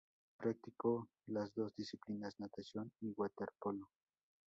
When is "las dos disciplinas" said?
1.27-2.39